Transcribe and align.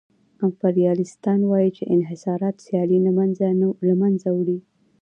امپریالیستان 0.45 1.39
وايي 1.49 1.69
چې 1.77 1.83
انحصارات 1.95 2.55
سیالي 2.65 2.99
له 3.87 3.93
منځه 4.01 4.27
وړي 4.37 4.57